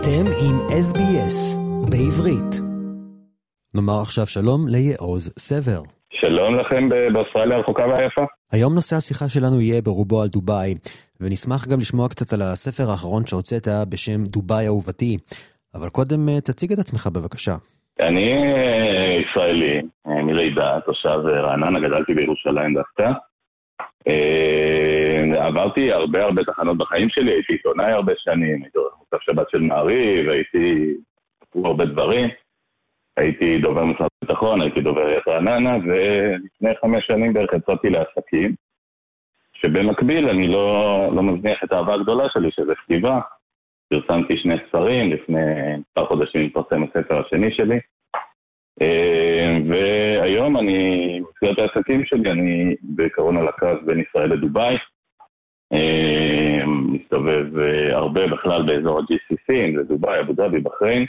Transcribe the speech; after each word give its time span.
אתם 0.00 0.24
עם 0.44 0.56
SBS 0.88 1.58
בעברית. 1.90 2.52
נאמר 3.74 4.00
עכשיו 4.02 4.26
שלום 4.26 4.60
ליעוז 4.68 5.34
סבר. 5.38 5.80
שלום 6.12 6.58
לכם 6.58 6.88
באוסטרליה 7.12 7.56
הרחוקה 7.56 7.86
והיפה. 7.86 8.24
היום 8.52 8.74
נושא 8.74 8.96
השיחה 8.96 9.24
שלנו 9.28 9.60
יהיה 9.60 9.82
ברובו 9.82 10.22
על 10.22 10.28
דובאי, 10.28 10.74
ונשמח 11.20 11.68
גם 11.68 11.78
לשמוע 11.80 12.08
קצת 12.08 12.32
על 12.32 12.42
הספר 12.42 12.90
האחרון 12.90 13.26
שהוצאת 13.26 13.68
בשם 13.90 14.24
דובאי 14.24 14.66
אהובתי. 14.66 15.16
אבל 15.74 15.88
קודם 15.88 16.28
אה, 16.28 16.40
תציג 16.40 16.72
את 16.72 16.78
עצמך 16.78 17.06
בבקשה. 17.06 17.56
אני 18.00 18.32
אה, 18.54 19.20
ישראלי, 19.22 19.80
אה, 20.06 20.22
מלידה, 20.22 20.80
תושב 20.86 21.18
רעננה, 21.44 21.80
גדלתי 21.80 22.14
בירושלים 22.14 22.74
דווקא. 22.74 23.08
עברתי 25.38 25.92
הרבה 25.92 26.24
הרבה 26.24 26.44
תחנות 26.44 26.78
בחיים 26.78 27.08
שלי, 27.08 27.30
הייתי 27.30 27.52
עיתונאי 27.52 27.92
הרבה 27.92 28.12
שנים, 28.16 28.62
הייתי 28.62 28.78
עורך 28.78 28.97
מוצב 29.12 29.24
שבת 29.24 29.50
של 29.50 29.60
מעריב, 29.60 30.28
הייתי... 30.28 30.94
הרבה 31.64 31.84
דברים. 31.84 32.28
הייתי 33.16 33.58
דובר 33.58 33.84
משרד 33.84 34.08
הביטחון, 34.22 34.60
הייתי 34.60 34.80
דובר 34.80 35.00
עיריית 35.00 35.28
רעננה, 35.28 35.76
ולפני 35.76 36.70
חמש 36.80 37.06
שנים 37.06 37.32
בערך 37.32 37.50
יצאתי 37.52 37.90
לעסקים, 37.90 38.54
שבמקביל 39.52 40.28
אני 40.28 40.48
לא, 40.48 41.08
לא 41.14 41.22
מזניח 41.22 41.64
את 41.64 41.72
האהבה 41.72 41.94
הגדולה 41.94 42.24
שלי, 42.28 42.50
שזה 42.50 42.74
כתיבה. 42.74 43.20
פרסמתי 43.88 44.36
שני 44.36 44.54
ספרים, 44.68 45.12
לפני 45.12 45.40
כמה 45.94 46.06
חודשים 46.06 46.46
התפרסם 46.46 46.82
הספר 46.82 47.20
השני 47.26 47.52
שלי. 47.52 47.78
אה, 48.82 49.58
והיום 49.68 50.56
אני, 50.56 51.20
בתחילת 51.28 51.58
העסקים 51.58 52.04
שלי, 52.04 52.30
אני 52.30 52.76
בעיקרון 52.82 53.36
על 53.36 53.48
הקו 53.48 53.66
בין 53.86 54.00
ישראל 54.00 54.32
לדובאי. 54.32 54.76
אה, 55.72 56.66
מסתובב 56.66 57.58
אה, 57.58 57.96
הרבה 57.96 58.26
בכלל 58.26 58.62
באזור 58.66 58.98
ה-GCC, 58.98 59.52
אם 59.52 59.76
זה 59.76 59.82
דובאי, 59.82 60.20
אבו 60.20 60.32
דאבי, 60.32 60.60
בחריין. 60.60 61.06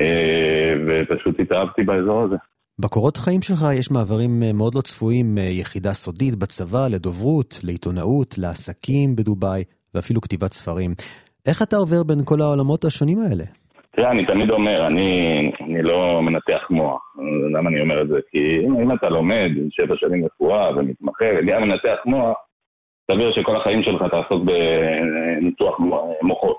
אה, 0.00 0.74
ופשוט 0.86 1.40
התאהבתי 1.40 1.82
באזור 1.82 2.22
הזה. 2.22 2.36
בקורות 2.80 3.16
חיים 3.16 3.42
שלך 3.42 3.58
יש 3.78 3.90
מעברים 3.90 4.30
אה, 4.42 4.52
מאוד 4.52 4.74
לא 4.74 4.80
צפויים 4.80 5.26
מיחידה 5.34 5.92
סודית 5.92 6.34
בצבא 6.36 6.88
לדוברות, 6.90 7.60
לעיתונאות, 7.64 8.38
לעסקים 8.38 9.16
בדובאי 9.16 9.64
ואפילו 9.94 10.20
כתיבת 10.20 10.52
ספרים. 10.52 10.90
איך 11.48 11.62
אתה 11.62 11.76
עובר 11.76 12.02
בין 12.02 12.18
כל 12.24 12.40
העולמות 12.40 12.84
השונים 12.84 13.18
האלה? 13.18 13.44
תראה, 13.90 14.10
אני 14.10 14.26
תמיד 14.26 14.50
אומר, 14.50 14.86
אני, 14.86 15.10
אני 15.60 15.82
לא 15.82 16.22
מנתח 16.22 16.62
מוח. 16.70 17.00
למה 17.54 17.70
אני 17.70 17.80
אומר 17.80 18.02
את 18.02 18.08
זה? 18.08 18.18
כי 18.30 18.38
אם, 18.66 18.80
אם 18.80 18.92
אתה 18.92 19.08
לומד 19.08 19.50
שבע 19.70 19.94
שנים 19.96 20.24
רפואה 20.24 20.76
ומתמחה 20.76 21.24
וגם 21.38 21.62
מנתח 21.62 21.96
מוח, 22.06 22.36
סביר 23.12 23.32
שכל 23.32 23.56
החיים 23.56 23.82
שלך 23.82 24.02
תעסוק 24.10 24.42
בניתוח 24.44 25.80
מוחות. 26.22 26.56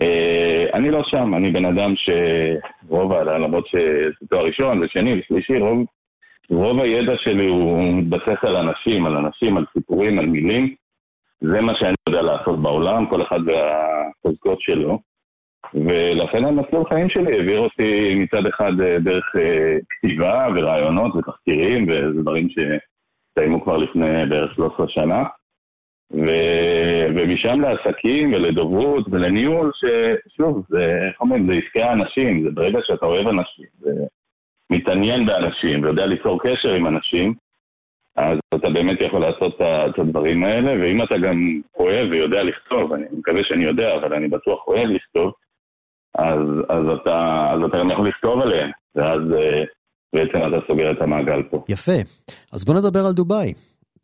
אה, 0.00 0.66
אני 0.74 0.90
לא 0.90 1.02
שם, 1.04 1.34
אני 1.34 1.50
בן 1.50 1.64
אדם 1.64 1.94
שרוב, 1.96 3.12
למרות 3.12 3.66
שזה 3.66 4.26
תואר 4.30 4.44
ראשון 4.44 4.82
ושני 4.82 5.20
ושלישי, 5.20 5.58
רוב, 5.58 5.86
רוב 6.50 6.80
הידע 6.80 7.12
שלי 7.16 7.48
הוא 7.48 7.94
מתבסס 7.94 8.38
על 8.42 8.56
אנשים, 8.56 9.06
על 9.06 9.16
אנשים, 9.16 9.56
על 9.56 9.64
סיפורים, 9.72 10.18
על 10.18 10.26
מילים. 10.26 10.74
זה 11.40 11.60
מה 11.60 11.74
שאני 11.74 11.94
יודע 12.08 12.22
לעשות 12.22 12.62
בעולם, 12.62 13.06
כל 13.06 13.22
אחד 13.22 13.40
והחוזקות 13.46 14.60
שלו. 14.60 14.98
ולכן 15.74 16.44
המסלול 16.44 16.84
חיים 16.88 17.08
שלי 17.08 17.32
העביר 17.32 17.58
אותי 17.58 18.14
מצד 18.14 18.46
אחד 18.46 18.80
אה, 18.80 18.98
דרך 18.98 19.36
אה, 19.36 19.76
כתיבה 19.90 20.48
ורעיונות 20.54 21.16
ותחקירים, 21.16 21.86
וזה 21.88 22.22
דברים 22.22 22.48
שהסתיימו 22.48 23.64
כבר 23.64 23.76
לפני 23.76 24.26
בערך 24.26 24.54
13 24.54 24.88
שנה. 24.88 25.24
ו... 26.12 26.26
ומשם 27.16 27.60
לעסקים 27.60 28.32
ולדוברות 28.32 29.06
ולניהול, 29.10 29.70
ששוב, 29.74 30.64
זה, 30.68 30.98
איך 31.08 31.20
אומרים, 31.20 31.46
זה 31.46 31.52
עסקי 31.52 31.82
האנשים, 31.82 32.42
זה 32.44 32.50
ברגע 32.50 32.78
שאתה 32.82 33.06
אוהב 33.06 33.28
אנשים, 33.28 33.66
ומתעניין 34.70 35.26
באנשים, 35.26 35.82
ויודע 35.82 36.06
ליצור 36.06 36.40
קשר 36.42 36.74
עם 36.74 36.86
אנשים, 36.86 37.34
אז 38.16 38.38
אתה 38.54 38.70
באמת 38.70 39.00
יכול 39.00 39.20
לעשות 39.20 39.60
את 39.60 39.98
הדברים 39.98 40.44
האלה, 40.44 40.72
ואם 40.80 41.02
אתה 41.02 41.18
גם 41.18 41.60
אוהב 41.78 42.10
ויודע 42.10 42.42
לכתוב, 42.42 42.92
אני 42.92 43.04
מקווה 43.12 43.44
שאני 43.44 43.64
יודע, 43.64 43.94
אבל 43.94 44.14
אני 44.14 44.28
בטוח 44.28 44.68
אוהב 44.68 44.88
לכתוב, 44.88 45.32
אז, 46.18 46.38
אז, 46.68 46.84
אתה, 47.02 47.46
אז 47.54 47.60
אתה 47.68 47.78
גם 47.78 47.90
יכול 47.90 48.08
לכתוב 48.08 48.40
עליהם, 48.40 48.70
ואז 48.94 49.20
אה, 49.36 49.64
בעצם 50.14 50.38
אתה 50.38 50.66
סוגר 50.66 50.90
את 50.90 51.00
המעגל 51.00 51.42
פה. 51.42 51.64
יפה. 51.68 51.98
אז 52.52 52.64
בוא 52.64 52.74
נדבר 52.74 53.00
על 53.06 53.12
דובאי. 53.12 53.52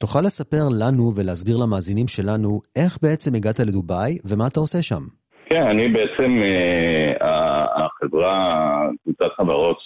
תוכל 0.00 0.20
לספר 0.20 0.64
לנו 0.80 1.04
ולהסביר 1.16 1.56
למאזינים 1.62 2.08
שלנו 2.08 2.60
איך 2.76 2.98
בעצם 3.02 3.34
הגעת 3.34 3.60
לדובאי 3.60 4.12
ומה 4.28 4.46
אתה 4.46 4.60
עושה 4.60 4.82
שם. 4.82 5.02
כן, 5.46 5.62
אני 5.62 5.88
בעצם, 5.88 6.30
אה, 6.42 7.84
החברה, 7.84 8.88
קבוצת 9.02 9.32
חברות 9.36 9.78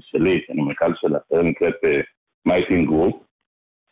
שלי, 0.00 0.40
שאני 0.46 0.62
מנכ"ל 0.62 0.92
שלה, 1.00 1.18
נקראת 1.42 1.74
Meeting 2.46 2.80
אה, 2.80 2.86
Group, 2.86 3.16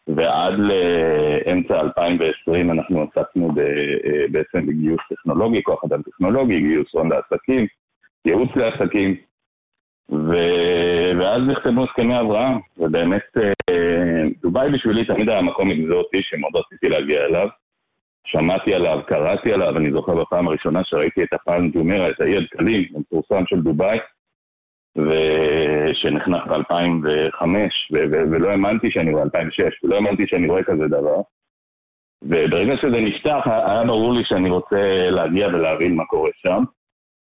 ועד 0.09 0.55
לאמצע 0.59 1.81
2020 1.81 2.71
אנחנו 2.71 3.03
עסקנו 3.03 3.49
אה, 3.49 4.25
בעצם 4.33 4.67
בגיוס 4.67 5.01
טכנולוגי, 5.11 5.63
כוח 5.63 5.85
אדם 5.85 6.03
טכנולוגי, 6.03 6.61
גיוס 6.61 6.89
הון 6.93 7.09
לעסקים, 7.13 7.67
ייעוץ 8.25 8.51
לעסקים, 8.57 9.17
ו... 10.11 10.33
ואז 11.19 11.43
נחתמו 11.47 11.85
הסכמי 11.85 12.21
אברהם, 12.21 12.59
ובאמת 12.79 13.23
אה, 13.39 14.23
דובאי 14.43 14.71
בשבילי 14.71 15.05
תמיד 15.05 15.29
היה 15.29 15.43
מקום 15.43 15.71
אקזוטי 15.71 16.23
שמאוד 16.23 16.57
רציתי 16.57 16.89
להגיע 16.89 17.25
אליו. 17.25 17.49
שמעתי 18.27 18.75
עליו, 18.75 19.01
קראתי 19.07 19.53
עליו, 19.53 19.77
אני 19.77 19.93
זוכר 19.93 20.15
בפעם 20.15 20.49
הראשונה 20.49 20.85
שראיתי 20.85 21.23
את 21.23 21.33
הפעם 21.33 21.71
ג'ומרה, 21.71 22.11
את 22.11 22.21
האי 22.21 22.37
הדקלים 22.37 22.85
המפורסם 22.95 23.47
של 23.47 23.61
דובאי, 23.61 23.99
ושנחנך 24.97 26.47
ב-2005, 26.47 27.45
ו- 27.93 28.05
ו- 28.13 28.31
ולא 28.31 28.49
האמנתי 28.49 28.91
שאני 28.91 29.13
רואה, 29.13 29.23
2006, 29.23 29.85
ולא 29.85 29.95
האמנתי 29.95 30.27
שאני 30.27 30.49
רואה 30.49 30.63
כזה 30.63 30.89
דבר. 30.89 31.21
וברגע 32.23 32.77
שזה 32.77 33.01
נפתח, 33.01 33.43
היה 33.47 33.85
ברור 33.85 34.15
לי 34.15 34.25
שאני 34.25 34.51
רוצה 34.51 35.11
להגיע 35.11 35.47
ולהבין 35.47 35.97
מה 35.97 36.05
קורה 36.05 36.31
שם. 36.35 36.65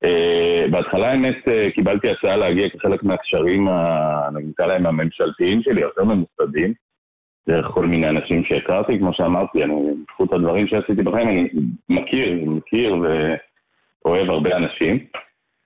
Uh, 0.05 0.71
בהתחלה 0.71 1.11
האמת 1.11 1.37
uh, 1.45 1.75
קיבלתי 1.75 2.11
הצעה 2.11 2.37
להגיע 2.37 2.69
כחלק 2.69 3.03
מהקשרים, 3.03 3.69
נקרא 4.33 4.67
להם 4.67 4.87
הממשלתיים 4.87 5.63
שלי, 5.63 5.81
יותר 5.81 6.05
ממוסדים, 6.05 6.75
דרך 7.49 7.67
כל 7.67 7.87
מיני 7.87 8.09
אנשים 8.09 8.45
שהכרתי, 8.45 8.99
כמו 8.99 9.13
שאמרתי, 9.13 9.65
אני, 9.65 9.75
בזכות 10.09 10.33
הדברים 10.33 10.67
שעשיתי 10.67 11.03
בחיים, 11.03 11.29
אני 11.29 11.49
מכיר, 11.89 12.45
מכיר 12.47 12.97
ואוהב 14.05 14.31
הרבה 14.31 14.57
אנשים, 14.57 14.99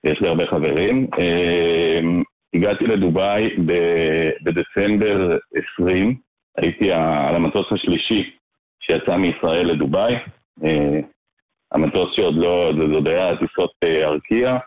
יש 0.03 0.21
לי 0.21 0.27
הרבה 0.27 0.47
חברים. 0.47 1.07
Uh, 1.15 2.23
הגעתי 2.53 2.87
לדובאי 2.87 3.55
בדצמבר 4.43 5.37
20, 5.75 6.15
הייתי 6.57 6.91
על 6.91 7.35
המטוס 7.35 7.71
השלישי 7.71 8.31
שיצא 8.79 9.17
מישראל 9.17 9.67
לדובאי. 9.71 10.15
המטוס 11.71 12.15
שעוד 12.15 12.35
לא, 12.35 12.71
זה 12.77 12.95
עוד 12.95 13.07
היה 13.07 13.37
טיסות 13.37 13.71
אה, 13.83 14.05
ארקיע, 14.05 14.57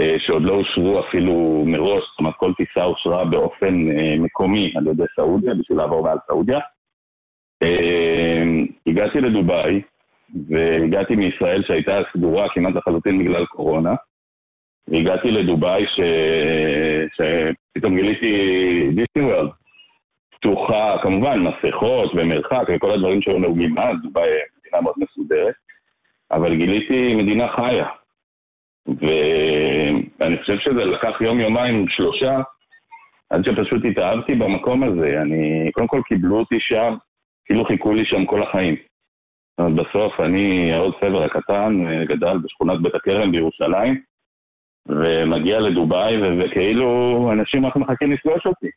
אה, 0.00 0.16
שעוד 0.18 0.42
לא 0.42 0.52
אושרו 0.52 1.00
אפילו 1.00 1.64
מראש, 1.66 2.02
זאת 2.10 2.18
אומרת 2.18 2.34
כל 2.36 2.52
טיסה 2.56 2.84
אושרה 2.84 3.24
באופן 3.24 3.90
אה, 3.90 4.16
מקומי 4.18 4.72
על 4.76 4.86
ידי 4.86 5.04
סעודיה, 5.16 5.54
בשביל 5.54 5.78
לעבור 5.78 6.02
מעל 6.02 6.18
סעודיה. 6.26 6.60
הגעתי 8.86 9.20
לדובאי, 9.20 9.82
והגעתי 10.48 11.16
מישראל 11.16 11.62
שהייתה 11.66 12.00
סגורה 12.12 12.48
כמעט 12.48 12.74
לחלוטין 12.74 13.18
בגלל 13.18 13.46
קורונה. 13.46 13.94
והגעתי 14.88 15.30
לדובאי 15.30 15.84
ש... 15.86 16.00
שפתאום 17.16 17.96
גיליתי 17.96 18.32
דיסני 18.94 19.22
וורלד. 19.22 19.50
פתוחה, 20.30 20.96
כמובן, 21.02 21.40
מסכות 21.40 22.12
ומרחק 22.14 22.64
וכל 22.74 22.90
הדברים 22.90 23.22
שהיו 23.22 23.38
נהוגים 23.38 23.78
אז, 23.78 23.96
דובאי 24.02 24.28
מדינה 24.58 24.80
מאוד 24.82 24.94
מסודרת. 24.98 25.54
אבל 26.34 26.56
גיליתי 26.56 27.14
מדינה 27.14 27.48
חיה. 27.48 27.86
ואני 30.20 30.38
חושב 30.38 30.58
שזה 30.58 30.84
לקח 30.84 31.20
יום-יומיים, 31.20 31.88
שלושה, 31.88 32.40
עד 33.30 33.44
שפשוט 33.44 33.84
התאהבתי 33.84 34.34
במקום 34.34 34.82
הזה. 34.82 35.22
אני, 35.22 35.70
קודם 35.72 35.86
כל 35.86 36.00
קיבלו 36.08 36.38
אותי 36.38 36.60
שם, 36.60 36.94
כאילו 37.44 37.64
חיכו 37.64 37.92
לי 37.92 38.04
שם 38.04 38.26
כל 38.26 38.42
החיים. 38.42 38.76
בסוף 39.60 40.20
אני, 40.20 40.72
העוד 40.72 40.94
סבר 41.00 41.22
הקטן, 41.22 41.84
גדל 42.04 42.38
בשכונת 42.38 42.82
בית 42.82 42.94
הכרם 42.94 43.32
בירושלים, 43.32 44.00
ומגיע 44.88 45.60
לדובאי, 45.60 46.16
וכאילו 46.38 47.30
אנשים 47.32 47.66
רק 47.66 47.76
מחכים 47.76 48.12
לפגוש 48.12 48.46
אותי. 48.46 48.68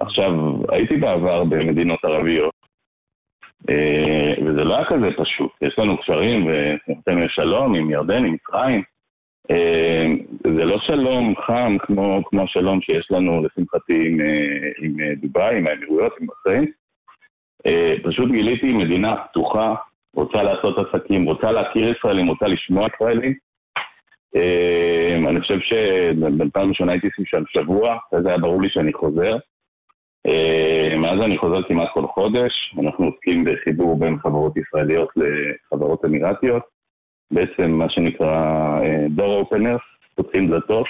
עכשיו, 0.00 0.32
הייתי 0.68 0.96
בעבר 0.96 1.44
במדינות 1.44 2.04
ערביות, 2.04 2.54
וזה 4.44 4.64
לא 4.64 4.76
היה 4.76 4.84
כזה 4.84 5.06
פשוט. 5.16 5.50
יש 5.62 5.78
לנו 5.78 5.98
קשרים 5.98 6.46
ונותן 6.46 7.28
שלום 7.28 7.74
עם 7.74 7.90
ירדן, 7.90 8.24
עם 8.24 8.32
מצרים. 8.32 8.82
אה, 9.50 10.06
זה 10.56 10.64
לא 10.64 10.78
שלום 10.78 11.34
חם 11.46 11.76
כמו, 11.80 12.22
כמו 12.24 12.42
השלום 12.42 12.80
שיש 12.80 13.10
לנו, 13.10 13.42
לשמחתי, 13.42 14.08
עם, 14.08 14.20
אה, 14.20 14.70
עם 14.82 15.14
דובאי, 15.14 15.58
עם 15.58 15.66
האמירויות, 15.66 16.12
עם 16.20 16.26
בחריין. 16.26 16.66
פשוט 18.02 18.30
גיליתי 18.30 18.72
מדינה 18.72 19.16
פתוחה, 19.16 19.74
רוצה 20.14 20.42
לעשות 20.42 20.76
עסקים, 20.78 21.24
רוצה 21.24 21.52
להכיר 21.52 21.88
ישראלים, 21.88 22.28
רוצה 22.28 22.46
לשמוע 22.46 22.86
ישראלים. 22.94 23.34
אני 25.28 25.40
חושב 25.40 25.60
שבפעם 25.60 26.68
ראשונה 26.68 26.92
הייתי 26.92 27.08
שם 27.24 27.42
שבוע, 27.48 27.96
וזה 28.12 28.28
היה 28.28 28.38
ברור 28.38 28.62
לי 28.62 28.68
שאני 28.70 28.92
חוזר. 28.92 29.36
מאז 30.98 31.20
אני 31.20 31.38
חוזר 31.38 31.62
כמעט 31.62 31.88
כל 31.92 32.06
חודש, 32.06 32.74
אנחנו 32.78 33.04
עוסקים 33.04 33.44
בחיבור 33.44 33.98
בין 33.98 34.18
חברות 34.18 34.56
ישראליות 34.56 35.08
לחברות 35.16 36.04
אמירתיות. 36.04 36.62
בעצם 37.30 37.70
מה 37.70 37.88
שנקרא 37.88 38.80
דור 39.08 39.34
אופנרס, 39.34 39.80
פותחים 40.14 40.50
דלתות. 40.50 40.86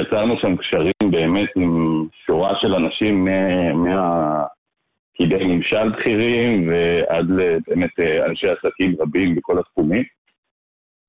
יצרנו 0.00 0.36
שם 0.36 0.56
קשרים 0.56 0.92
באמת 1.10 1.48
עם 1.56 2.04
שורה 2.26 2.54
של 2.60 2.74
אנשים 2.74 3.28
מהפקידי 3.74 5.44
ממשל 5.44 5.90
בכירים 5.90 6.68
ועד 6.68 7.26
באמת 7.68 7.90
אנשי 8.26 8.48
עסקים 8.48 8.96
רבים 9.00 9.34
בכל 9.34 9.58
התחומים. 9.58 10.04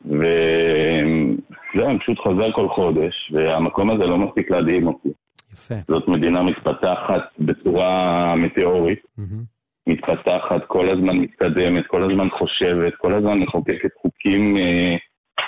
וזהו, 0.05 1.89
אני 1.89 1.99
פשוט 1.99 2.19
חוזר 2.19 2.51
כל 2.51 2.69
חודש, 2.69 3.31
והמקום 3.33 3.89
הזה 3.89 4.07
לא 4.07 4.17
מספיק 4.17 4.51
להדהים 4.51 4.87
אותי. 4.87 5.09
יפה. 5.53 5.75
זאת 5.88 6.07
מדינה 6.07 6.44
מתפתחת 6.44 7.21
בצורה 7.39 8.35
מטאורית, 8.35 9.00
מהמם. 9.17 9.53
מתפתחת, 9.88 10.65
כל 10.67 10.89
הזמן 10.89 11.17
מתקדמת, 11.17 11.88
כל 11.88 12.03
הזמן 12.03 12.29
חושבת, 12.29 12.94
כל 12.95 13.13
הזמן 13.13 13.39
מחוקקת 13.39 13.89
חוקים 14.01 14.57
אה, 14.57 14.95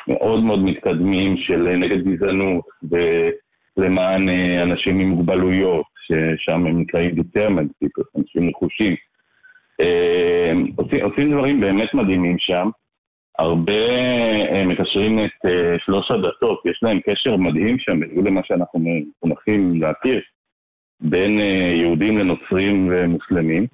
מאוד 0.08 0.44
מאוד 0.44 0.60
מתקדמים 0.60 1.38
של 1.38 1.76
נגד 1.78 2.04
גזענות 2.04 2.66
ולמען 2.84 4.30
אה, 4.30 4.64
אנשים 4.64 5.00
עם 5.00 5.10
מוגבלויות, 5.10 5.86
ששם 6.08 6.66
הם 6.66 6.82
נקראים 6.82 7.16
people, 7.84 8.04
אנשים 8.18 8.50
נחושים. 8.50 8.96
אה, 9.82 10.54
עושים, 10.76 11.04
עושים 11.04 11.32
דברים 11.32 11.62
באמת 11.62 11.94
מדהימים 11.94 12.40
שם. 12.40 12.70
הרבה 13.40 13.90
אה, 14.52 14.64
מקשרים 14.66 15.20
את 15.20 15.46
אה, 15.46 15.76
שלוש 15.86 16.12
הדתות, 16.12 16.62
יש 16.66 16.80
להם 16.84 17.00
קשר 17.00 17.38
מדהים 17.38 17.80
שם, 17.80 18.00
בניגוד 18.00 18.26
למה 18.26 18.42
שאנחנו 18.44 18.80
מחונכים 18.80 19.82
להכיר, 19.82 20.22
בין 21.02 21.40
אה, 21.40 21.74
יהודים 21.76 22.18
לנוצרים 22.18 22.90
ומוסלמים. 22.92 23.68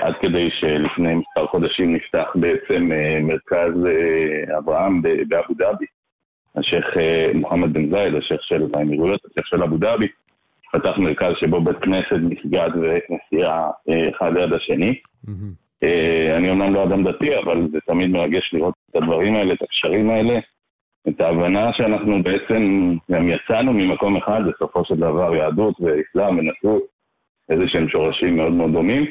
עד 0.00 0.14
כדי 0.20 0.50
שלפני 0.50 1.14
מספר 1.14 1.46
חודשים 1.46 1.94
נפתח 1.94 2.26
בעצם 2.34 2.90
מרכז 3.22 3.72
אברהם 4.58 5.02
באבו 5.02 5.54
דאבי. 5.54 5.84
השייח' 6.56 6.96
מוחמד 7.34 7.72
בן 7.72 7.90
זייד, 7.90 8.14
השייח' 8.14 8.42
של 8.42 8.66
האמירויות, 8.74 9.20
השייח' 9.24 9.46
של 9.46 9.62
אבו 9.62 9.78
דאבי, 9.78 10.08
פתח 10.72 10.98
מרכז 10.98 11.32
שבו 11.40 11.60
בית 11.60 11.76
כנסת, 11.76 12.16
מסגד 12.20 12.70
וכנסייה 12.82 13.68
אחד 14.10 14.32
ליד 14.32 14.52
השני. 14.52 14.94
מהמם. 15.24 15.65
אה, 15.82 16.36
אני 16.36 16.50
אומנם 16.50 16.74
לא 16.74 16.84
אדם 16.84 17.04
דתי, 17.04 17.38
אבל 17.38 17.68
זה 17.72 17.78
תמיד 17.86 18.10
מרגש 18.10 18.50
לראות 18.52 18.74
את 18.90 18.96
הדברים 18.96 19.34
האלה, 19.34 19.54
את 19.54 19.62
הקשרים 19.62 20.10
האלה, 20.10 20.38
את 21.08 21.20
ההבנה 21.20 21.72
שאנחנו 21.72 22.22
בעצם 22.22 22.94
גם 23.10 23.28
יצאנו 23.28 23.72
ממקום 23.72 24.16
אחד, 24.16 24.40
בסופו 24.46 24.84
של 24.84 24.96
דבר 24.96 25.34
יהדות 25.34 25.74
ואסלאם 25.80 26.38
ונצרות, 26.38 26.82
איזה 27.48 27.62
שהם 27.66 27.88
שורשים 27.88 28.36
מאוד 28.36 28.52
מאוד 28.52 28.72
דומים. 28.72 29.06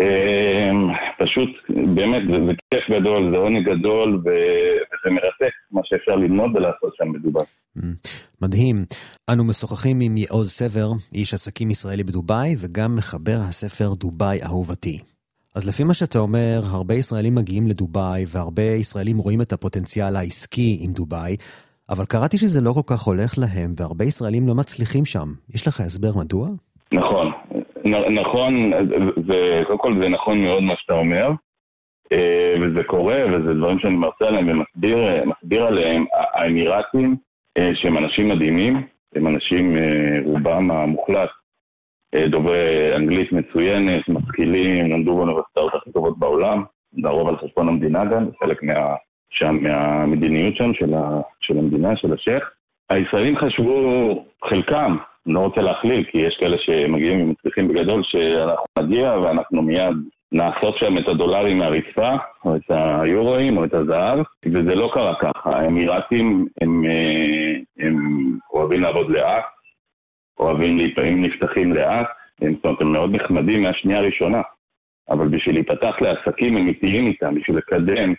אה, 0.00 0.70
פשוט, 1.18 1.48
באמת, 1.94 2.22
זה, 2.30 2.46
זה 2.46 2.52
כיף 2.74 2.90
גדול, 2.90 3.30
זה 3.30 3.36
עונג 3.36 3.68
גדול, 3.68 4.20
וזה 4.24 5.10
מרתק 5.10 5.52
מה 5.70 5.80
שאפשר 5.84 6.16
ללמוד 6.16 6.56
ולעשות 6.56 6.94
שם 6.96 7.12
בדובאי. 7.12 7.46
מהמם. 7.76 7.94
מדהים. 8.42 8.76
אנו 9.30 9.44
משוחחים 9.44 10.00
עם 10.00 10.16
יעוז 10.16 10.50
סבר, 10.50 10.88
איש 11.14 11.34
עסקים 11.34 11.70
ישראלי 11.70 12.04
בדובאי, 12.04 12.54
וגם 12.58 12.96
מחבר 12.96 13.38
הספר 13.48 13.88
דובאי 14.00 14.38
אהובתי. 14.42 14.98
אז 15.54 15.68
לפי 15.68 15.84
מה 15.84 15.94
שאתה 15.94 16.18
אומר, 16.18 16.60
הרבה 16.70 16.94
ישראלים 16.94 17.34
מגיעים 17.34 17.66
לדובאי, 17.68 18.24
והרבה 18.28 18.62
ישראלים 18.62 19.18
רואים 19.18 19.40
את 19.40 19.52
הפוטנציאל 19.52 20.16
העסקי 20.16 20.78
עם 20.80 20.92
דובאי, 20.92 21.36
אבל 21.90 22.04
קראתי 22.04 22.38
שזה 22.38 22.60
לא 22.60 22.72
כל 22.72 22.94
כך 22.94 23.00
הולך 23.02 23.38
להם, 23.38 23.70
והרבה 23.76 24.04
ישראלים 24.04 24.48
לא 24.48 24.54
מצליחים 24.54 25.04
שם. 25.04 25.28
יש 25.54 25.66
לך 25.68 25.80
הסבר 25.80 26.10
מדוע? 26.20 26.48
נכון, 26.92 27.32
נ- 27.84 28.14
נכון, 28.20 28.70
זה, 29.26 29.62
קודם 29.66 29.78
כל 29.78 29.98
זה 30.02 30.08
נכון 30.08 30.38
מאוד 30.44 30.62
מה 30.62 30.74
שאתה 30.76 30.92
אומר, 30.94 31.30
אה, 32.12 32.54
וזה 32.62 32.80
קורה, 32.86 33.16
וזה 33.32 33.54
דברים 33.54 33.78
שאני 33.78 33.96
מרצה 33.96 34.24
עליהם 34.28 34.48
ומסביר 34.48 34.98
אה, 35.62 35.68
עליהם. 35.68 36.04
ה- 36.14 36.40
האמירתים, 36.40 37.16
אה, 37.58 37.70
שהם 37.74 37.98
אנשים 37.98 38.28
מדהימים, 38.28 38.82
הם 39.16 39.26
אנשים, 39.26 39.76
רובם 40.24 40.70
המוחלט, 40.70 41.28
דוברי 42.14 42.96
אנגלית 42.96 43.32
מצוינת, 43.32 44.08
משכילים, 44.08 44.90
למדו 44.90 45.16
באוניברסיטאות 45.16 45.74
הכי 45.74 45.92
טובות 45.92 46.18
בעולם, 46.18 46.64
לרוב 46.96 47.28
על 47.28 47.36
חשבון 47.36 47.68
המדינה 47.68 48.04
גם, 48.04 48.26
חלק 48.40 48.62
מה, 48.62 48.94
שם, 49.30 49.58
מהמדיניות 49.62 50.56
שם 50.56 50.74
של, 50.74 50.94
ה, 50.94 51.20
של 51.40 51.58
המדינה, 51.58 51.96
של 51.96 52.12
השייח'. 52.12 52.50
הישראלים 52.90 53.36
חשבו, 53.36 54.24
חלקם, 54.44 54.96
אני 55.26 55.34
לא 55.34 55.40
רוצה 55.40 55.60
להכליל, 55.60 56.04
כי 56.04 56.18
יש 56.18 56.36
כאלה 56.40 56.56
שמגיעים 56.58 57.22
ומצליחים 57.22 57.68
בגדול, 57.68 58.02
שאנחנו 58.02 58.64
נגיע 58.78 59.12
ואנחנו 59.12 59.62
מיד 59.62 59.96
נאסוף 60.32 60.76
שם 60.76 60.98
את 60.98 61.08
הדולרים 61.08 61.58
מהרצפה, 61.58 62.10
או 62.44 62.56
את 62.56 62.62
היורואים, 62.68 63.56
או 63.56 63.64
את 63.64 63.74
הזהב, 63.74 64.18
וזה 64.46 64.74
לא 64.74 64.90
קרה 64.94 65.14
ככה. 65.14 65.50
האמירתים 65.50 66.46
הם, 66.60 66.84
אה, 66.84 67.86
הם 67.86 67.96
אוהבים 68.52 68.80
לעבוד 68.80 69.10
לאט, 69.10 69.44
אוהבים 70.42 70.76
להיפעים 70.76 71.24
נפתחים 71.24 71.72
לאט, 71.72 72.06
הם, 72.40 72.54
זאת 72.54 72.64
אומרת, 72.64 72.80
הם 72.80 72.92
מאוד 72.92 73.14
נחמדים 73.14 73.62
מהשנייה 73.62 73.98
הראשונה, 73.98 74.42
אבל 75.10 75.28
בשביל 75.28 75.54
להיפתח 75.54 75.96
לעסקים 76.00 76.56
אמיתיים 76.56 77.06
איתם, 77.06 77.34
בשביל 77.34 77.56
לקדם 77.56 78.14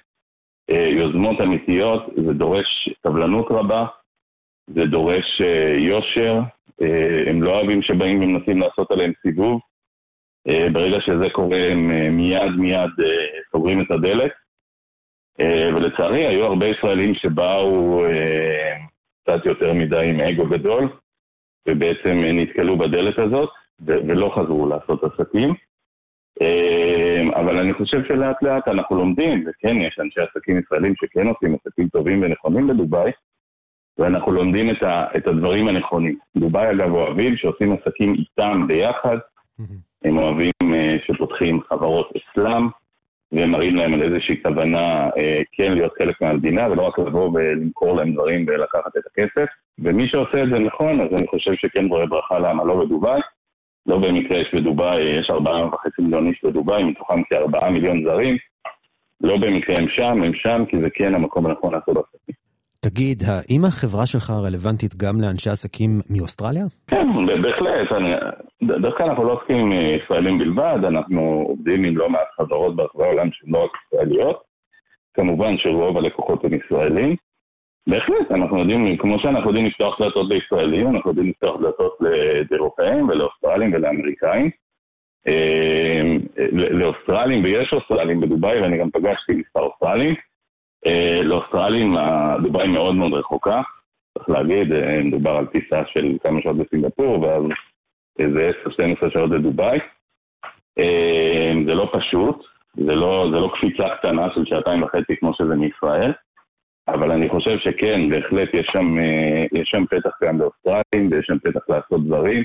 אה, 0.69 0.87
יוזמות 0.89 1.41
אמיתיות, 1.41 2.05
זה 2.25 2.33
דורש 2.33 2.89
סבלנות 3.03 3.47
רבה, 3.49 3.85
זה 4.67 4.85
דורש 4.85 5.41
אה, 5.41 5.75
יושר, 5.77 6.39
אה, 6.81 7.23
הם 7.29 7.43
לא 7.43 7.55
אוהבים 7.55 7.81
שבאים 7.81 8.23
ומנסים 8.23 8.59
לעשות 8.59 8.91
עליהם 8.91 9.11
סיבוב. 9.21 9.61
אה, 10.47 10.67
ברגע 10.73 11.01
שזה 11.01 11.29
קורה 11.31 11.71
הם 11.71 11.91
אה, 11.91 12.09
מיד 12.09 12.51
מיד 12.57 12.91
אה, 13.03 13.39
סוגרים 13.51 13.81
את 13.81 13.91
הדלת. 13.91 14.31
אה, 15.39 15.69
ולצערי 15.75 16.27
היו 16.27 16.45
הרבה 16.45 16.67
ישראלים 16.67 17.15
שבאו 17.15 18.05
אה, 18.05 18.77
קצת 19.23 19.45
יותר 19.45 19.73
מדי 19.73 20.09
עם 20.09 20.19
אגו 20.19 20.45
גדול, 20.49 20.89
ובעצם 21.67 22.21
אה, 22.23 22.31
נתקלו 22.31 22.77
בדלת 22.77 23.19
הזאת, 23.19 23.49
ולא 23.79 24.31
חזרו 24.35 24.67
לעשות 24.67 25.03
עסקים. 25.03 25.53
אה, 26.41 27.23
אבל 27.35 27.57
אני 27.57 27.73
חושב 27.73 28.03
שלאט 28.07 28.43
לאט 28.43 28.67
אנחנו 28.67 28.95
לומדים, 28.95 29.45
וכן, 29.47 29.75
יש 29.77 29.99
אנשי 29.99 30.21
עסקים 30.21 30.59
ישראלים 30.59 30.93
שכן 30.95 31.27
עושים 31.27 31.55
עסקים 31.55 31.87
טובים 31.87 32.21
ונכונים 32.21 32.67
בדובאי, 32.67 33.11
ואנחנו 33.97 34.31
לומדים 34.31 34.69
את, 34.69 34.83
ה, 34.83 35.05
את 35.17 35.27
הדברים 35.27 35.67
הנכונים. 35.67 36.17
דובאי 36.37 36.71
אגב 36.71 36.91
אוהבים 36.91 37.37
שעושים 37.37 37.73
עסקים 37.73 38.13
איתם 38.13 38.67
ביחד, 38.67 39.17
מהמם. 39.59 39.93
הם 40.03 40.17
אוהבים 40.17 40.51
אה, 40.73 40.97
שפותחים 41.05 41.61
חברות 41.69 42.11
אסלאם, 42.17 42.67
והם 43.33 43.51
מראים 43.51 43.75
להם 43.75 43.93
על 43.93 44.03
איזושהי 44.03 44.41
כוונה 44.43 45.09
אה, 45.17 45.41
כן 45.51 45.73
להיות 45.73 45.93
חלק 45.97 46.21
מהמדינה, 46.21 46.71
ולא 46.71 46.81
רק 46.81 46.99
לבוא 46.99 47.31
ולמכור 47.33 47.95
להם 47.95 48.13
דברים 48.13 48.45
ולקחת 48.47 48.97
את 48.97 49.03
הכסף. 49.05 49.49
ומי 49.79 50.07
שעושה 50.07 50.43
את 50.43 50.49
זה 50.49 50.59
נכון, 50.59 51.01
אז 51.01 51.07
אני 51.13 51.27
חושב 51.27 51.53
שכן 51.53 51.85
רואה 51.85 52.05
ברכה 52.05 52.39
למה 52.39 52.63
לא 52.63 52.85
בדובאי. 52.85 53.21
לא 53.85 53.97
במקרה 53.97 54.37
יש 54.37 54.55
בדובאי, 54.55 55.01
יש 55.01 55.29
ארבעה 55.29 55.65
וחצי 55.67 56.01
מיליון 56.01 56.27
איש 56.27 56.43
בדובאי, 56.43 56.83
מתוכם 56.83 57.23
כארבעה 57.23 57.69
מיליון 57.69 58.03
זרים. 58.03 58.37
לא 59.21 59.37
במקרה 59.37 59.75
הם 59.75 59.87
שם, 59.89 60.23
הם 60.23 60.33
שם 60.33 60.63
כי 60.69 60.81
זה 60.81 60.87
כן 60.93 61.15
המקום 61.15 61.45
הנכון 61.45 61.73
לעשות 61.73 61.97
עסקים. 61.97 62.42
תגיד, 62.83 63.17
האם 63.27 63.61
החברה 63.65 64.05
שלך 64.05 64.29
רלוונטית 64.45 64.95
גם 64.95 65.15
לאנשי 65.21 65.49
עסקים 65.49 65.89
מאוסטרליה? 66.17 66.63
כן, 66.87 67.07
בהחלט. 67.41 67.91
אני- 67.91 68.15
דווקא 68.81 69.03
אנחנו 69.03 69.23
לא 69.23 69.33
עוסקים 69.33 69.71
ישראלים 69.71 70.37
בלבד, 70.39 70.77
אנחנו 70.87 71.45
עובדים 71.47 71.83
עם 71.83 71.97
לא 71.97 72.09
מעט 72.09 72.27
חברות 72.37 72.75
ברחבי 72.75 73.03
העולם 73.03 73.29
שהן 73.31 73.49
לא 73.53 73.63
רק 73.63 73.71
ישראליות. 73.87 74.41
כמובן 75.13 75.57
שרוב 75.57 75.97
הלקוחות 75.97 76.45
הם 76.45 76.51
ישראלים. 76.53 77.15
בהחלט, 77.87 78.31
אנחנו 78.31 78.59
יודעים, 78.59 78.97
כמו 78.97 79.19
שאנחנו 79.19 79.49
יודעים 79.49 79.65
לפתוח 79.65 80.01
דלתות 80.01 80.29
לישראלים, 80.29 80.87
אנחנו 80.95 81.09
יודעים 81.09 81.29
לפתוח 81.29 81.61
דלתות 81.61 81.97
לאירופאים 82.51 83.09
ולאוסטרלים 83.09 83.73
ולאמריקאים. 83.73 84.49
אה, 85.27 86.01
לאוסטרלים, 86.51 87.43
ויש 87.43 87.73
אוסטרלים 87.73 88.21
בדובאי, 88.21 88.61
ואני 88.61 88.77
גם 88.77 88.89
פגשתי 88.93 89.33
מספר 89.33 89.59
אוסטרלים. 89.59 90.15
אה, 90.85 91.19
לאוסטרלים, 91.23 91.95
דובאי 92.43 92.67
מאוד 92.67 92.95
מאוד 92.95 93.13
רחוקה, 93.13 93.61
צריך 94.17 94.29
להגיד, 94.29 94.71
אה, 94.73 95.03
מדובר 95.03 95.31
על 95.31 95.45
טיסה 95.45 95.83
של 95.85 96.17
כמה 96.23 96.41
שעות 96.41 96.57
בסינגפור, 96.57 97.21
ואז 97.21 97.43
איזה 98.19 98.51
10-12 98.65 99.09
שעות 99.13 99.31
לדובאי. 99.31 99.79
אה, 100.79 101.53
זה 101.65 101.73
לא 101.73 101.91
פשוט, 101.93 102.45
זה 102.75 102.95
לא, 102.95 103.27
זה 103.33 103.39
לא 103.39 103.51
קפיצה 103.53 103.95
קטנה 103.97 104.27
של 104.35 104.45
שעתיים 104.45 104.83
וחצי 104.83 105.15
כמו 105.19 105.33
שזה 105.33 105.55
מישראל, 105.55 106.11
אבל 106.87 107.11
אני 107.11 107.29
חושב 107.29 107.57
שכן, 107.59 108.09
בהחלט 108.09 108.49
יש 108.53 108.67
שם, 108.71 108.97
יש 109.53 109.69
שם 109.69 109.85
פתח 109.85 110.11
גם 110.23 110.39
לאוסטרלים, 110.39 111.11
ויש 111.11 111.25
שם 111.25 111.39
פתח 111.39 111.69
לעשות 111.69 112.05
דברים, 112.05 112.43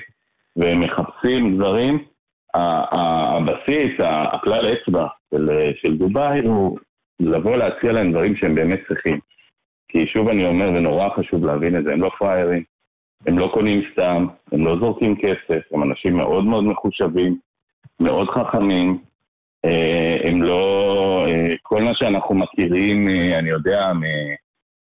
והם 0.57 0.81
מחפשים 0.81 1.57
דברים. 1.57 2.05
הבסיס, 2.55 3.93
הכלל 4.33 4.73
אצבע 4.73 5.07
של, 5.31 5.51
של 5.75 5.97
דובאי 5.97 6.41
הוא 6.41 6.79
לבוא 7.21 7.57
להציע 7.57 7.93
להם 7.93 8.13
דברים 8.13 8.37
שהם 8.37 8.55
באמת 8.55 8.81
צריכים. 8.89 9.19
כי 9.89 10.07
שוב 10.07 10.29
אני 10.29 10.47
אומר, 10.47 10.69
ונורא 10.69 11.09
חשוב 11.09 11.47
להבין 11.47 11.79
את 11.79 11.85
זה, 11.85 11.93
הם 11.93 12.03
לא 12.03 12.11
פראיירים, 12.19 12.63
הם 13.27 13.39
לא 13.39 13.51
קונים 13.55 13.83
סתם, 13.93 14.27
הם 14.53 14.67
לא 14.67 14.79
זורקים 14.79 15.17
כסף, 15.17 15.63
הם 15.73 15.83
אנשים 15.83 16.17
מאוד 16.17 16.45
מאוד 16.45 16.65
מחושבים, 16.65 17.39
מאוד 18.01 18.29
חכמים, 18.29 18.99
אה, 19.65 20.19
הם 20.25 20.43
לא... 20.43 21.25
אה, 21.29 21.55
כל 21.63 21.83
מה 21.83 21.95
שאנחנו 21.95 22.35
מכירים, 22.35 23.09
אה, 23.09 23.39
אני 23.39 23.51
יודע, 23.51 23.93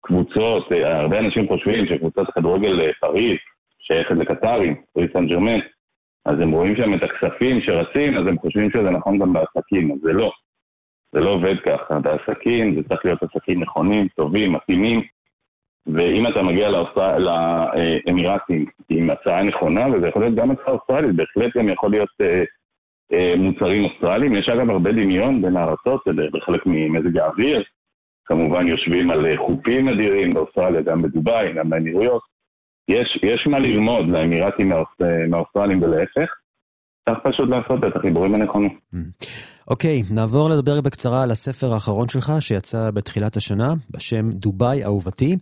מקבוצות, 0.04 0.72
הרבה 0.84 1.18
אנשים 1.18 1.48
חושבים 1.48 1.86
שקבוצת 1.86 2.30
כדורגל 2.34 2.92
פריז 2.92 3.38
שייכת 3.78 4.14
לקטרים, 4.16 4.82
פריז 4.92 5.10
סן 5.12 5.26
ג'רמן, 5.26 5.58
אז 6.24 6.40
הם 6.40 6.50
רואים 6.50 6.76
שם 6.76 6.94
את 6.94 7.02
הכספים 7.02 7.60
שרצים, 7.60 8.16
אז 8.16 8.26
הם 8.26 8.38
חושבים 8.38 8.70
שזה 8.70 8.90
נכון 8.90 9.18
גם 9.18 9.32
בעסקים, 9.32 9.92
אז 9.92 9.98
זה 10.02 10.12
לא. 10.12 10.32
זה 11.12 11.20
לא 11.20 11.30
עובד 11.30 11.54
ככה. 11.60 11.98
בעסקים 12.00 12.74
זה 12.74 12.88
צריך 12.88 13.04
להיות 13.04 13.22
עסקים 13.22 13.62
נכונים, 13.62 14.08
טובים, 14.08 14.52
מתאימים, 14.52 15.02
ואם 15.86 16.26
אתה 16.26 16.42
מגיע. 16.42 16.70
לאמירטים 17.18 18.66
עם 18.88 19.10
הצעה 19.10 19.42
נכונה, 19.42 19.86
וזה 19.88 20.08
יכול 20.08 20.22
להיות 20.22 20.34
גם 20.34 20.50
הצעה 20.50 20.68
אוסטרלית, 20.74 21.16
בהחלט 21.16 21.56
גם 21.56 21.68
יכול 21.68 21.90
להיות 21.90 22.08
אה, 22.20 22.44
אה, 23.12 23.34
מוצרים 23.36 23.84
אוסטרליים. 23.84 24.34
יש 24.34 24.48
אגב 24.48 24.70
הרבה 24.70 24.92
דמיון 24.92 25.42
בין 25.42 25.56
הארצות, 25.56 26.02
בחלק 26.32 26.62
ממזג 26.66 27.18
האוויר. 27.18 27.62
כמובן 28.24 28.66
יושבים 28.66 29.10
על 29.10 29.26
אה, 29.26 29.36
חופים 29.36 29.88
אדירים 29.88 30.30
באוסטרליה, 30.30 30.82
גם 30.82 31.02
בדובאי, 31.02 31.52
גם 31.52 31.70
באמירויות. 31.70 32.22
יש, 32.88 33.18
יש 33.22 33.46
מה 33.46 33.58
ללמוד 33.58 34.08
לאמירטים 34.08 34.72
מהאוסטרלים 35.28 35.82
ולהפך. 35.82 36.34
צריך 37.08 37.18
פשוט 37.22 37.48
לעשות 37.48 37.84
את 37.84 37.96
החיבורים 37.96 38.34
הנכונים. 38.34 38.78
אוקיי, 39.70 40.02
נעבור 40.16 40.50
לדבר 40.50 40.80
בקצרה 40.84 41.22
על 41.22 41.30
הספר 41.30 41.72
האחרון 41.74 42.08
שלך 42.08 42.32
שיצא 42.40 42.90
בתחילת 42.94 43.36
השנה, 43.36 43.70
בשם 43.90 44.30
דובאי 44.30 44.84
אהובתי. 44.84 45.36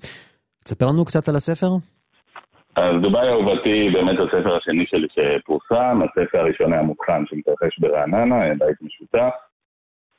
תספר 0.64 0.86
לנו 0.86 1.04
קצת 1.04 1.28
על 1.28 1.36
הספר. 1.36 1.70
אז 2.76 2.94
דובאי 3.02 3.28
אהובתי 3.28 3.90
באמת 3.92 4.18
הספר 4.18 4.56
השני 4.56 4.84
שלי 4.86 5.06
שפורסם, 5.14 6.00
הספר 6.02 6.38
הראשון 6.38 6.72
היה 6.72 6.82
מוכן 6.82 7.26
שמתרחש 7.26 7.78
ברעננה, 7.78 8.54
בית 8.58 8.76
משותף. 8.82 9.34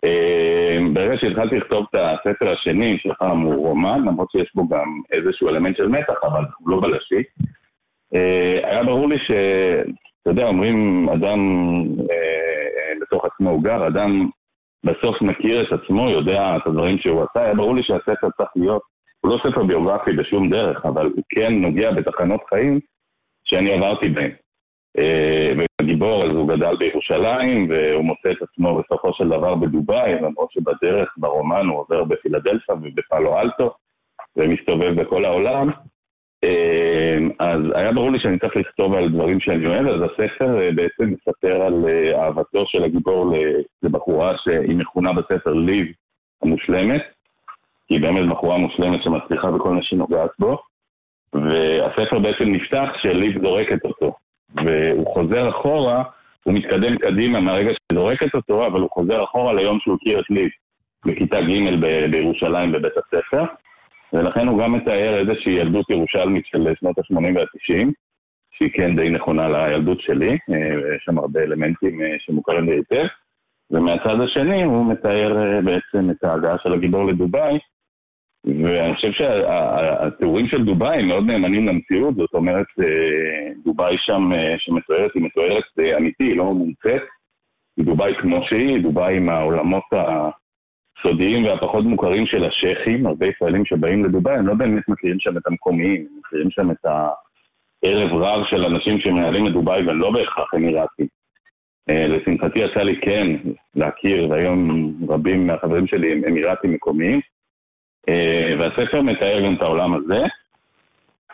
אה, 0.04 0.78
ברגע 0.94 1.14
שהתחלתי 1.18 1.56
לכתוב 1.58 1.86
את 1.90 1.96
הספר 1.96 2.52
השני, 2.52 2.98
שלך 3.02 3.22
הוא 3.22 3.68
רומן, 3.68 4.02
למרות 4.02 4.32
שיש 4.32 4.52
בו 4.56 4.68
גם 4.68 5.02
איזשהו 5.12 5.50
אלמנט 5.50 5.78
של 5.78 5.88
מתח, 5.88 6.16
אבל 6.24 6.44
הוא 6.60 6.70
לא 6.70 6.80
בלשי. 6.82 7.24
אה, 8.16 8.60
היה 8.64 8.84
ברור 8.84 9.10
לי 9.10 9.20
ש... 9.20 9.32
אתה 10.22 10.32
יודע, 10.32 10.48
אומרים 10.48 11.10
אדם 11.10 11.40
אה, 12.12 12.65
בתוך 13.06 13.26
עצמו 13.26 13.50
הוא 13.50 13.64
גר, 13.64 13.88
אדם 13.88 14.30
בסוף 14.86 15.22
מכיר 15.22 15.62
את 15.62 15.72
עצמו, 15.72 16.10
יודע 16.10 16.58
את 16.58 16.68
הדברים 16.68 16.98
שהוא 16.98 17.24
עשה, 17.24 17.46
היה 17.46 17.54
ברור 17.54 17.76
לי 17.76 17.84
שהספר 17.84 18.28
צריך 18.38 18.50
להיות, 18.56 18.82
הוא 19.22 19.32
לא 19.32 19.38
ספר 19.38 19.64
ביוגרפי 19.64 20.12
בשום 20.12 20.50
דרך, 20.50 20.86
אבל 20.86 21.06
הוא 21.06 21.24
כן 21.30 21.54
נוגע 21.54 21.92
בתחנות 21.92 22.42
חיים 22.50 22.80
שאני 23.46 23.74
עברתי 23.74 24.10
בהן. 24.10 24.32
אה, 24.98 25.54
וגיבור, 25.82 26.26
אז 26.26 26.32
הוא 26.32 26.48
גדל 26.48 26.76
בירושלים, 26.78 27.70
והוא 27.70 28.06
מוצא 28.06 28.32
את 28.32 28.42
עצמו 28.42 28.82
בסופו 28.82 29.14
של 29.14 29.28
דבר 29.28 29.56
בדובאי, 29.56 30.16
למרות 30.22 30.52
שבדרך, 30.52 31.14
ברומן, 31.18 31.66
הוא 31.66 31.80
עובר 31.80 32.04
בפילדלפיה 32.04 32.76
ובפאלו 32.76 33.40
אלטו, 33.40 33.74
ומסתובב 34.36 35.02
בכל 35.02 35.26
העולם. 35.26 35.70
אה, 37.42 37.52
אז 37.52 37.62
היה 37.76 37.92
ברור 37.92 38.12
לי 38.12 38.20
שאני 38.20 38.40
צריך 38.40 38.56
לכתוב 38.56 38.94
על 38.94 39.10
דברים 39.10 39.40
שאני 39.40 39.66
אוהב, 39.68 39.88
אז 39.88 40.02
הספר 40.02 40.62
אה, 40.62 40.72
בעצם 40.72 41.14
מספר 41.14 41.62
על 41.62 41.86
אהבתו 42.16 42.66
של 42.66 42.84
הגיבור 42.84 43.34
לבחורה 43.84 44.36
שהיא 44.38 44.76
מכונה 44.76 45.14
בספר 45.14 45.54
ליב 45.54 45.88
המושלמת, 46.42 47.02
היא 47.90 48.02
באמת 48.02 48.30
בחורה 48.30 48.58
מושלמת 48.58 49.04
שמצליחה 49.04 49.52
בכל 49.52 49.70
מה 49.70 49.84
שהיא 49.84 50.00
נוגעת 50.00 50.32
בו, 50.40 50.58
והספר 51.34 52.20
בעצם 52.20 52.44
נפתח 52.44 52.90
כשליב 52.96 53.42
זורקת 53.44 53.86
אותו. 53.86 54.14
והוא 54.56 55.14
חוזר 55.14 55.50
אחורה, 55.50 56.04
הוא 56.44 56.54
מתקדם 56.54 56.98
קדימה 56.98 57.40
מהרגע 57.40 57.70
שהיא 57.70 58.00
זורקת 58.00 58.36
אותו, 58.36 58.68
אבל 58.68 58.82
הוא 58.82 58.90
חוזר 58.90 59.24
אחורה 59.24 59.54
ליום 59.54 59.80
שהוא 59.80 59.96
הכיר 59.96 60.20
את 60.20 60.30
ליב 60.30 60.50
בכיתה 61.06 61.42
ג' 61.42 61.82
בירושלים 62.12 62.72
בבית 62.72 62.94
הספר, 62.98 63.44
ולכן 64.16 64.48
הוא 64.48 64.60
גם 64.60 64.74
מתאר 64.74 65.18
איזושהי 65.18 65.54
ילדות 65.54 65.90
ירושלמית 65.90 66.46
של 66.46 66.68
שנות 66.80 66.98
ה-80 66.98 67.16
וה-90, 67.36 67.92
שהיא 68.52 68.70
כן 68.74 68.96
די 68.96 69.10
נכונה 69.10 69.50
לילדות 69.50 70.02
שלי, 70.02 70.30
אה, 70.30 70.96
יש 70.96 71.04
שם 71.06 71.18
הרבה 71.18 71.44
אלמנטים 71.44 72.02
אה, 72.02 72.16
שמוכרים 72.20 72.66
לי 72.66 72.76
היטב, 72.76 73.06
ומהצד 73.72 74.22
השני 74.22 74.64
הוא 74.64 74.92
מתאר 74.92 75.38
אה, 75.38 75.62
בעצם 75.62 76.10
את 76.10 76.24
ההגעה 76.24 76.58
של 76.64 76.74
הגיבור 76.74 77.06
לדובאי, 77.06 77.60
ואני 78.64 78.96
חושב 78.96 79.12
שהתיאורים 79.12 80.48
של 80.48 80.66
דובאי 80.66 81.04
מאוד 81.04 81.26
נאמנים 81.26 81.68
למציאות, 81.68 82.16
זאת 82.16 82.34
אומרת, 82.34 82.66
דובאי 83.64 83.96
שם 83.98 84.32
שמתוארת 84.58 85.12
היא 85.16 85.24
מתוארת 85.24 85.64
אמיתי, 85.98 86.24
היא 86.24 86.38
לא 86.38 86.54
מומצאת. 86.54 87.02
היא 87.78 87.86
דובאי 87.86 88.14
כמו 88.22 88.44
שהיא, 88.44 88.84
דובאי 88.84 89.18
עם 89.18 89.30
העולמות 89.30 89.84
הסודיים 91.00 91.46
והפחות 91.46 91.86
מוכרים 91.86 92.26
של 92.26 92.44
השייחים, 92.44 93.06
הרבה 93.06 93.26
ישראלים 93.28 93.66
שבאים 93.66 94.06
לדובאי, 94.06 94.36
הם 94.36 94.48
לא 94.48 94.54
באמת 94.54 94.84
מכירים 94.90 95.20
שם 95.20 95.38
את 95.38 95.48
המקומיים, 95.48 96.02
הם 96.02 96.20
מכירים 96.26 96.52
שם 96.52 96.72
את 96.72 96.86
הערב 96.86 98.14
רב 98.14 98.46
של 98.46 98.66
אנשים 98.66 99.00
שמנהלים 99.00 99.48
את 99.48 99.52
דובאי 99.52 99.84
והם 99.88 100.00
לא 100.00 100.12
בהכרח 100.12 100.54
אמירתים. 100.56 101.08
לשמחתי 101.88 102.60
יצא 102.60 102.80
לי 102.80 103.02
כן 103.02 103.28
להכיר, 103.76 104.30
והיום 104.30 104.92
רבים 105.10 105.48
מהחברים 105.48 105.88
שלי 105.88 106.12
הם 106.12 106.22
אמירתים 106.28 106.74
מקומיים. 106.74 107.20
אה, 108.10 108.56
והספר 108.60 109.02
מתאר 109.02 109.42
גם 109.46 109.56
את 109.56 109.62
העולם 109.62 109.94
הזה. 109.94 110.24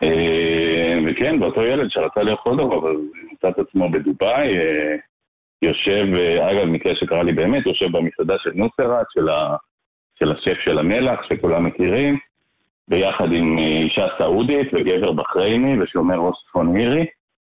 אה, 0.03 0.99
וכן, 1.07 1.39
באותו 1.39 1.63
ילד 1.63 1.89
שרצה 1.89 2.23
לאכול 2.23 2.53
דבר, 2.57 2.77
אבל 2.77 2.95
נמצא 3.29 3.49
את 3.49 3.59
עצמו 3.59 3.89
בדובאי, 3.89 4.57
אה, 4.57 4.95
יושב, 5.61 6.07
אגב, 6.51 6.65
מקרה 6.65 6.95
שקרה 6.95 7.23
לי 7.23 7.33
באמת, 7.33 7.65
יושב 7.65 7.91
במסעדה 7.91 8.35
של 8.39 8.51
נוסרת, 8.55 9.05
של, 9.13 9.29
ה, 9.29 9.55
של 10.19 10.31
השף 10.31 10.57
של 10.59 10.79
המלח, 10.79 11.19
שכולם 11.29 11.65
מכירים, 11.65 12.17
ביחד 12.87 13.31
עם 13.31 13.57
אישה 13.57 14.07
סעודית 14.17 14.73
וגבר 14.73 15.11
בחרייני 15.11 15.83
ושומר 15.83 16.15
ראש 16.15 16.35
צפון 16.47 16.67
מירי. 16.67 17.05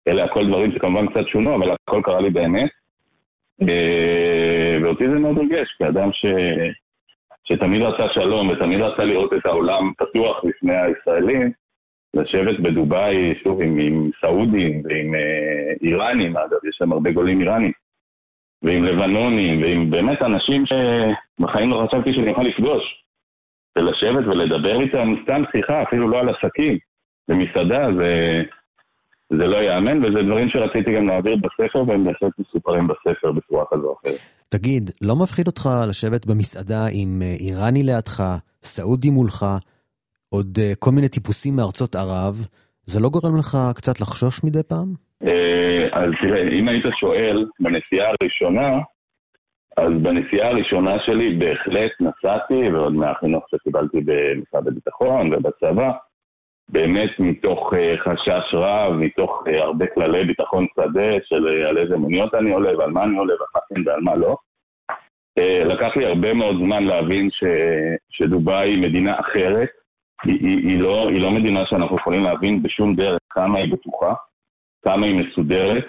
אלה 0.08 0.24
הכל 0.24 0.48
דברים 0.48 0.72
שכמובן 0.72 1.08
קצת 1.08 1.28
שונו, 1.28 1.56
אבל 1.56 1.72
הכל 1.72 2.02
קרה 2.04 2.22
לי 2.22 2.30
באמת. 2.30 2.70
ואותי 4.82 5.10
זה 5.10 5.20
מאוד 5.20 5.38
ריגש, 5.38 5.76
כאדם 5.80 6.10
ש... 6.12 6.26
שתמיד 7.44 7.82
רצה 7.82 8.14
שלום 8.14 8.50
ותמיד 8.50 8.82
רצה 8.82 9.04
לראות 9.04 9.34
את 9.34 9.46
העולם 9.46 9.92
פתוח 9.98 10.46
בפני 10.46 10.78
הישראלים, 10.78 11.52
לשבת 12.14 12.60
בדובאי, 12.60 13.34
שוב, 13.44 13.62
עם, 13.62 13.80
עם 13.80 14.10
סעודים 14.22 14.84
ועם 14.86 15.16
אה, 15.16 15.74
איראנים, 15.82 16.38
אגב, 16.38 16.66
יש 16.70 16.76
שם 16.78 16.92
הרבה 16.92 17.12
גולים 17.12 17.42
איראנים, 17.42 17.72
ועם 18.64 18.84
לבנונים, 18.84 19.62
ועם 19.62 19.90
באמת 19.90 20.22
אנשים 20.22 20.64
שבחיים 20.66 21.70
לא 21.70 21.88
חשבתי 21.88 22.14
שאני 22.14 22.32
יכול 22.32 22.46
לפגוש. 22.46 22.84
ולשבת 23.76 24.28
ולדבר 24.28 24.82
איתם 24.82 25.16
סתם 25.24 25.44
שיחה, 25.52 25.84
אפילו 25.84 26.08
לא 26.10 26.20
על 26.20 26.30
עסקים. 26.30 26.78
במסעדה 27.28 27.88
זה... 27.98 28.42
זה 29.38 29.48
לא 29.48 29.58
ייאמן, 29.58 30.06
וזה 30.06 30.24
דברים 30.24 30.50
שרציתי 30.50 30.96
גם 30.96 31.08
להעביר 31.08 31.36
בספר, 31.36 31.84
והם 31.88 32.04
בהחלט 32.04 32.32
מסופרים 32.40 32.88
בספר 32.88 33.32
בצורה 33.32 33.66
כזו 33.72 33.88
או 33.88 33.96
אחרת. 34.02 34.20
תגיד, 34.50 34.90
לא 35.02 35.16
מפחיד 35.24 35.48
אותך 35.48 35.70
לשבת 35.90 36.26
במסעדה 36.26 36.86
עם 36.92 37.22
אה, 37.22 37.34
איראני 37.40 37.84
לידך, 37.84 38.24
סעודי 38.64 39.10
מולך, 39.10 39.46
עוד 40.30 40.58
אה, 40.62 40.72
כל 40.80 40.92
מיני 40.92 41.10
טיפוסים 41.10 41.56
מארצות 41.56 41.96
ערב? 41.96 42.48
זה 42.86 43.00
לא 43.00 43.10
גורם 43.10 43.38
לך 43.38 43.58
קצת 43.76 44.02
לחשוש 44.02 44.44
מדי 44.44 44.64
פעם? 44.64 44.94
אה, 46.02 46.06
אז 46.06 46.12
תראה, 46.22 46.42
אם 46.42 46.68
היית 46.68 46.86
שואל, 47.00 47.46
בנסיעה 47.60 48.12
הראשונה, 48.22 48.80
אז 49.78 49.92
בנסיעה 50.02 50.50
הראשונה 50.50 51.00
שלי 51.00 51.36
בהחלט 51.36 51.92
נסעתי, 52.00 52.70
ועוד 52.74 52.94
מהחינוך 52.94 53.46
שקיבלתי 53.52 54.02
במשרד 54.06 54.68
הביטחון 54.68 55.34
ובצבא, 55.34 55.92
באמת 56.70 57.10
מתוך 57.20 57.74
uh, 57.74 57.98
חשש 57.98 58.54
רב, 58.54 58.94
מתוך 58.94 59.44
uh, 59.48 59.52
הרבה 59.52 59.86
כללי 59.88 60.26
ביטחון 60.26 60.66
שדה 60.76 61.12
של 61.24 61.48
uh, 61.48 61.70
על 61.70 61.78
איזה 61.78 61.98
מוניות 61.98 62.34
אני 62.34 62.52
עולה 62.52 62.78
ועל 62.78 62.92
מה 62.92 63.04
אני 63.04 63.18
עולה 63.18 63.34
ועל 63.34 63.48
מה 63.56 63.62
כן 63.70 63.90
ועל 63.90 64.02
מה 64.02 64.16
לא. 64.16 64.36
לקח 65.66 65.98
לי 65.98 66.06
הרבה 66.06 66.34
מאוד 66.34 66.56
זמן 66.56 66.84
להבין 66.84 67.30
ש, 67.32 67.44
שדובאי 68.10 68.70
היא 68.70 68.82
מדינה 68.82 69.20
אחרת. 69.20 69.70
היא, 70.24 70.40
היא, 70.42 70.70
היא, 70.70 70.80
לא, 70.80 71.10
היא 71.10 71.22
לא 71.22 71.32
מדינה 71.32 71.66
שאנחנו 71.66 71.96
יכולים 71.96 72.24
להבין 72.24 72.64
בשום 72.64 72.96
דרך 72.96 73.20
כמה 73.30 73.60
היא 73.60 73.74
בטוחה, 73.74 74.14
כמה 74.84 75.06
היא 75.06 75.16
מסודרת, 75.16 75.86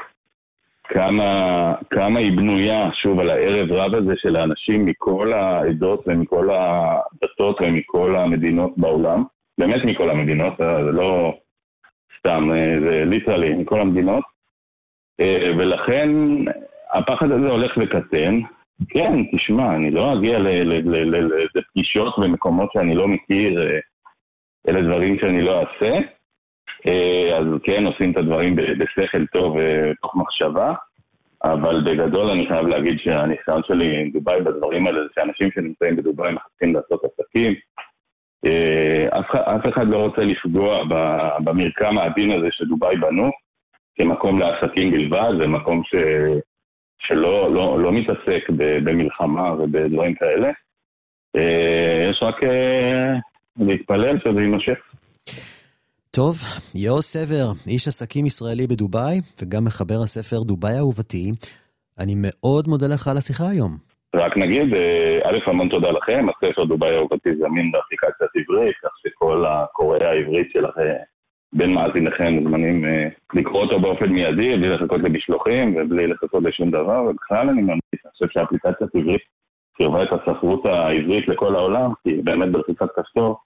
כמה, 0.85 1.75
כמה 1.91 2.19
היא 2.19 2.37
בנויה, 2.37 2.91
שוב, 2.93 3.21
על 3.21 3.31
הערב 3.31 3.73
רב 3.73 3.95
הזה 3.95 4.13
של 4.17 4.37
האנשים 4.37 4.87
מכל 4.87 5.33
העדות 5.33 6.05
ומכל 6.07 6.49
הדתות 6.51 7.61
ומכל 7.61 8.17
המדינות 8.17 8.73
בעולם. 8.77 9.25
באמת 9.59 9.85
מכל 9.85 10.11
המדינות, 10.11 10.61
אה, 10.61 10.85
זה 10.85 10.93
לא 10.93 11.39
סתם, 12.19 12.51
אה, 12.53 12.81
זה 12.81 13.05
ליטרלי 13.07 13.55
מכל 13.55 13.81
המדינות, 13.81 14.25
אה, 15.21 15.53
ולכן 15.59 16.11
הפחד 16.93 17.31
הזה 17.31 17.49
הולך 17.49 17.73
וקטן, 17.77 18.41
כן, 18.89 19.13
תשמע, 19.37 19.75
אני 19.75 19.91
לא 19.91 20.15
אגיע 20.15 20.39
לפגישות 21.55 22.19
במקומות 22.19 22.73
שאני 22.73 22.95
לא 22.95 23.09
מכיר, 23.09 23.63
אלה 24.69 24.83
דברים 24.83 25.19
שאני 25.19 25.43
לא 25.43 25.61
אעשה. 25.61 25.99
אה, 26.87 27.39
אז 27.39 27.47
כן, 27.63 27.87
עושים 27.87 28.13
את 28.13 28.17
הדברים 28.17 28.57
בשכל 28.57 29.27
טוב 29.27 29.57
ותוך 29.57 30.17
מחשבה, 30.17 30.75
אבל 31.45 31.81
בגדול 31.85 32.31
אני 32.31 32.49
חייב 32.49 32.67
להגיד 32.67 32.99
שהניסיון 32.99 33.63
שלי 33.67 34.01
עם 34.01 34.11
דובאי 34.11 34.41
בדברים 34.41 34.87
האלה 34.87 35.03
זה 35.03 35.09
שאנשים 35.15 35.51
שנמצאים 35.55 35.97
בדובאי 35.97 36.33
מחפשים 36.33 36.75
לעשות 36.75 37.01
עסקים. 37.05 37.55
אף, 39.09 39.35
אף 39.35 39.67
אחד 39.69 39.89
לא 39.89 39.97
רוצה 39.97 40.21
לפגוע 40.23 40.85
במרקם 41.45 41.99
העדין 41.99 42.31
הזה 42.31 42.49
שדובאי 42.51 42.97
בנו, 42.97 43.31
כמקום 43.95 44.39
לעסקים 44.39 44.91
בלבד, 44.91 45.33
זה 45.41 45.47
מקום 45.47 45.83
ש... 45.85 45.95
שלא 47.07 47.55
לא, 47.55 47.83
לא 47.83 47.93
מתעסק 47.93 48.51
במלחמה 48.85 49.53
ובדברים 49.53 50.15
כאלה. 50.15 50.51
אה, 51.37 52.09
יש 52.11 52.23
רק 52.23 52.43
אה, 52.43 53.13
להתפלל 53.57 54.19
שזה 54.19 54.41
יימשך. 54.41 54.79
טוב, 56.17 56.35
יאו 56.75 57.03
סבר, 57.03 57.47
איש 57.67 57.89
עסקים 57.89 58.27
ישראלי 58.27 58.67
בדובאי, 58.67 59.17
וגם 59.39 59.65
מחבר 59.65 60.01
הספר 60.05 60.41
דובאי 60.51 60.79
אהובתי, 60.79 61.31
אני 61.99 62.15
מאוד 62.17 62.65
מודה 62.69 62.87
לך 62.95 63.09
על 63.09 63.17
השיחה 63.17 63.45
היום. 63.53 63.73
רק 64.15 64.37
נגיד, 64.37 64.75
אה, 64.75 65.19
א', 65.31 65.39
המון 65.47 65.69
תודה 65.69 65.91
לכם, 65.91 66.27
הספר 66.29 66.65
דובאי 66.65 66.97
אהובתי 66.97 67.31
זמין 67.37 67.73
באפליקציית 67.73 68.31
עברית, 68.37 68.77
כך 68.83 68.91
שכל 69.03 69.45
הקוראי 69.49 70.05
העברית 70.05 70.49
שלכם 70.53 70.95
בין 71.53 71.71
מאזיניכם 71.75 72.33
מוזמנים 72.33 72.85
אה, 72.85 73.09
לקרוא 73.35 73.63
אותו 73.63 73.81
באופן 73.81 74.07
מיידי, 74.07 74.57
בלי 74.57 74.69
לחכות 74.69 75.01
למשלוחים 75.01 75.77
ובלי 75.77 76.07
לחכות 76.07 76.43
לשום 76.43 76.71
דבר, 76.71 77.03
ובכלל 77.09 77.49
אני 77.49 77.63
ממליץ, 77.63 78.01
אני 78.05 78.13
חושב 78.13 78.27
שהאפליקציה 78.31 78.87
עברית 78.95 79.23
קרבה 79.79 80.03
את 80.03 80.09
הספרות 80.13 80.67
העברית 80.67 81.29
לכל 81.29 81.55
העולם, 81.55 81.91
כי 82.03 82.15
באמת 82.25 82.53
בלחיצת 82.53 82.89
כפתור 82.97 83.37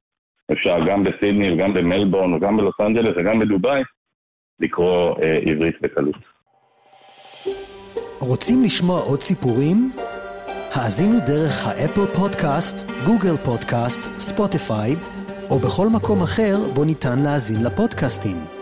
אפשר 0.53 0.77
גם 0.89 1.05
בסידני 1.05 1.53
וגם 1.53 1.75
במלבורן 1.75 2.33
וגם 2.33 2.57
בלוס 2.57 2.75
אנג'לס 2.81 3.15
וגם 3.17 3.39
בדובאי 3.39 3.83
לקרוא 4.61 5.23
אה, 5.23 5.39
עברית 5.51 5.77
בקלות. 5.81 6.17
רוצים 8.21 8.63
לשמוע 8.65 9.01
עוד 9.01 9.21
סיפורים? 9.21 9.91
האזינו 10.75 11.19
דרך 11.27 11.67
האפל 11.67 12.07
פודקאסט, 12.17 12.91
גוגל 13.07 13.37
פודקאסט, 13.45 14.03
ספוטיפיי, 14.19 14.95
או 15.51 15.59
בכל 15.59 15.89
מקום 15.97 16.23
אחר 16.23 16.57
בו 16.75 16.85
ניתן 16.85 17.19
להאזין 17.25 17.67
לפודקאסטים. 17.67 18.56